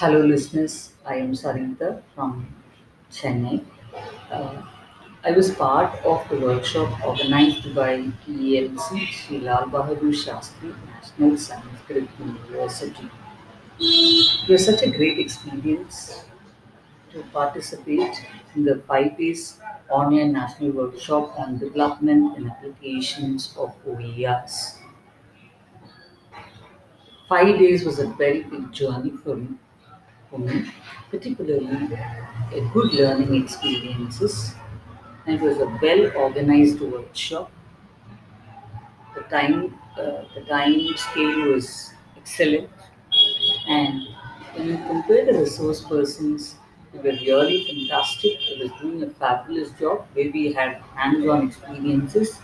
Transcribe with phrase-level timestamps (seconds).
[0.00, 0.92] Hello, listeners.
[1.06, 2.46] I am Sarita from
[3.12, 3.64] Chennai.
[4.30, 4.62] Uh,
[5.22, 7.90] I was part of the workshop organized by
[8.26, 13.10] ELC Sri Lal Bahadur Shastri National Sanskrit University.
[13.78, 16.24] It was such a great experience
[17.12, 18.24] to participate
[18.56, 19.58] in the five days
[19.90, 24.78] online national workshop on development and applications of OERs.
[27.30, 29.56] Five days was a very big journey for me,
[30.38, 30.72] me
[31.10, 31.94] particularly
[32.52, 34.54] a good learning experiences
[35.26, 37.50] and it was a well organized workshop.
[39.14, 42.70] The time uh, the time scale was excellent
[43.68, 44.02] and
[44.54, 46.56] when you compare the resource persons,
[46.92, 48.38] they were really fantastic.
[48.48, 52.38] They were doing a fabulous job where we had hands-on experiences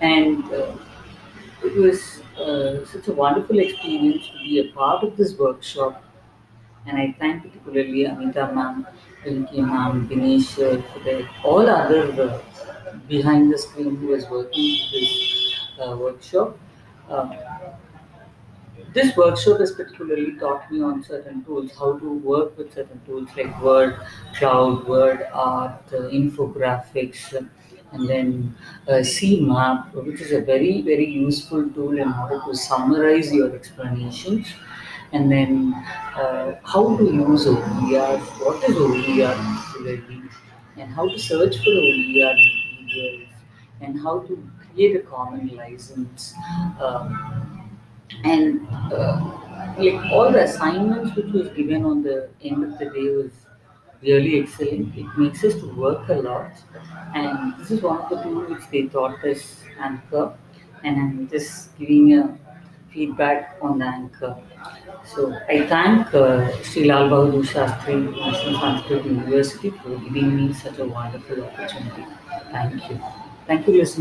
[0.00, 0.76] and uh,
[1.64, 6.04] it was uh, such a wonderful experience to be a part of this workshop
[6.86, 8.86] and I thank particularly Amita ma'am,
[9.24, 15.96] Pinky ma'am, Dinesh uh, all other uh, behind the screen who was working this uh,
[15.96, 16.58] workshop.
[17.10, 17.34] Uh,
[18.94, 23.28] this workshop has particularly taught me on certain tools, how to work with certain tools
[23.36, 24.00] like Word,
[24.38, 27.34] Cloud, Word Art, uh, infographics,
[27.92, 28.54] and then
[28.88, 34.46] uh, CMAP, which is a very, very useful tool in order to summarize your explanations.
[35.12, 35.72] And then
[36.16, 39.56] uh, how to use OER, what is OER
[40.76, 42.34] and how to search for OER
[42.80, 43.28] materials,
[43.80, 46.34] and how to create a common license.
[46.80, 47.78] Um,
[48.24, 49.20] and uh,
[49.78, 53.32] like all the assignments which was given on the end of the day was
[54.02, 54.96] really excellent.
[54.96, 56.52] It makes us to work a lot,
[57.14, 60.34] and this is one of the tools which they taught us Anchor,
[60.84, 62.38] and I'm just giving a
[62.96, 64.34] feedback on the Anchor.
[65.14, 70.78] So I thank uh, Sri Lal Bahadur Shastri National Sanskrit University for giving me such
[70.78, 72.06] a wonderful opportunity.
[72.50, 73.00] Thank you.
[73.46, 73.94] Thank you, listeners.